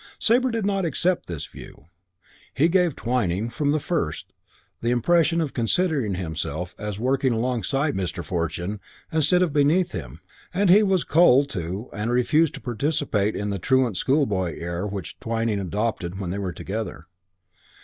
[0.17, 1.85] Sabre did not accept this view.
[2.55, 4.33] He gave Twyning, from the first,
[4.81, 8.23] the impression of considering himself as working alongside Mr.
[8.25, 8.79] Fortune
[9.11, 10.19] instead of beneath him;
[10.55, 15.19] and he was cold to and refused to participate in the truant schoolboy air which
[15.19, 17.05] Twyning adopted when they were together.